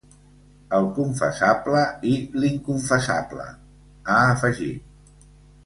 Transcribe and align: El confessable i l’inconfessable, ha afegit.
El 0.77 0.87
confessable 0.95 1.83
i 2.13 2.15
l’inconfessable, 2.45 3.47
ha 4.15 4.19
afegit. 4.33 5.33